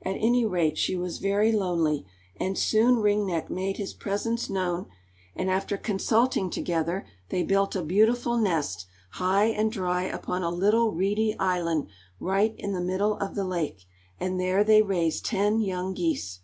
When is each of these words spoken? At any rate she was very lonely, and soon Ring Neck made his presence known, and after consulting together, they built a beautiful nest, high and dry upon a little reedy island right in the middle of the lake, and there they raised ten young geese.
At 0.00 0.16
any 0.18 0.46
rate 0.46 0.78
she 0.78 0.96
was 0.96 1.18
very 1.18 1.52
lonely, 1.52 2.06
and 2.40 2.56
soon 2.56 3.00
Ring 3.00 3.26
Neck 3.26 3.50
made 3.50 3.76
his 3.76 3.92
presence 3.92 4.48
known, 4.48 4.86
and 5.36 5.50
after 5.50 5.76
consulting 5.76 6.48
together, 6.48 7.04
they 7.28 7.42
built 7.42 7.76
a 7.76 7.82
beautiful 7.82 8.38
nest, 8.38 8.86
high 9.10 9.48
and 9.48 9.70
dry 9.70 10.04
upon 10.04 10.42
a 10.42 10.48
little 10.48 10.92
reedy 10.92 11.38
island 11.38 11.88
right 12.18 12.54
in 12.56 12.72
the 12.72 12.80
middle 12.80 13.18
of 13.18 13.34
the 13.34 13.44
lake, 13.44 13.84
and 14.18 14.40
there 14.40 14.64
they 14.64 14.80
raised 14.80 15.26
ten 15.26 15.60
young 15.60 15.92
geese. 15.92 16.40